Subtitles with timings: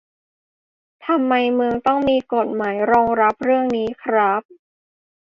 [1.05, 4.41] ทำไมเมืองต้องมีกฎหมายรองรับเรื่องนี้คร้าบ